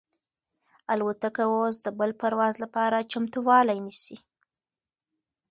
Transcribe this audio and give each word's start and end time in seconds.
الوتکه 0.93 1.43
اوس 1.53 1.75
د 1.81 1.87
بل 1.99 2.11
پرواز 2.21 2.55
لپاره 2.63 3.07
چمتووالی 3.11 3.79
نیسي. 3.85 4.17